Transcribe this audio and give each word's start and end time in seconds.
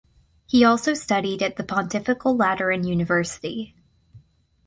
He 0.47 0.65
also 0.65 0.95
studied 0.95 1.43
at 1.43 1.57
the 1.57 1.63
Pontifical 1.63 2.35
Lateran 2.35 2.85
University. 2.85 3.75